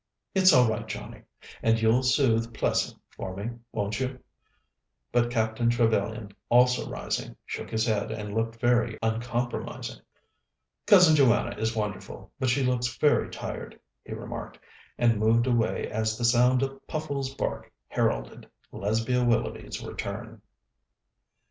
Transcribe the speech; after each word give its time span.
"It's 0.33 0.51
all 0.51 0.67
right, 0.67 0.87
Johnnie. 0.87 1.21
And 1.61 1.79
you'll 1.79 2.01
soothe 2.01 2.51
Plessing 2.55 2.97
for 3.15 3.35
me, 3.35 3.51
won't 3.71 3.99
you?" 3.99 4.17
But 5.11 5.29
Captain 5.29 5.69
Trevellyan, 5.69 6.31
also 6.49 6.89
rising, 6.89 7.35
shook 7.45 7.69
his 7.69 7.85
head 7.85 8.09
and 8.09 8.33
looked 8.33 8.59
very 8.59 8.97
uncompromising. 9.03 10.01
"Cousin 10.87 11.15
Joanna 11.15 11.55
is 11.55 11.75
wonderful, 11.75 12.31
but 12.39 12.49
she 12.49 12.63
looks 12.63 12.97
very 12.97 13.29
tired," 13.29 13.79
he 14.03 14.13
remarked, 14.15 14.57
and 14.97 15.19
moved 15.19 15.45
away 15.45 15.87
as 15.91 16.17
the 16.17 16.25
sound 16.25 16.63
of 16.63 16.87
Puffles's 16.87 17.35
bark 17.35 17.71
heralded 17.87 18.49
Lesbia 18.71 19.23
Willoughby's 19.23 19.85
return. 19.85 20.41